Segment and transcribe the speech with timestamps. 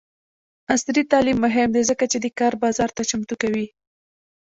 [0.73, 3.65] عصري تعلیم مهم دی ځکه چې د کار بازار ته چمتو کوي.